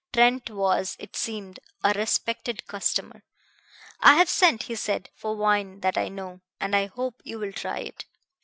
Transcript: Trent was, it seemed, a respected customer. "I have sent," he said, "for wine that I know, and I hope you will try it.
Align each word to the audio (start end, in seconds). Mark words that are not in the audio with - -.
Trent 0.13 0.49
was, 0.49 0.95
it 0.99 1.15
seemed, 1.15 1.59
a 1.83 1.91
respected 1.93 2.65
customer. 2.65 3.21
"I 3.99 4.15
have 4.15 4.29
sent," 4.29 4.63
he 4.63 4.73
said, 4.73 5.11
"for 5.13 5.35
wine 5.35 5.81
that 5.81 5.95
I 5.95 6.07
know, 6.09 6.41
and 6.59 6.75
I 6.75 6.87
hope 6.87 7.21
you 7.23 7.37
will 7.37 7.53
try 7.53 7.81
it. 7.81 8.05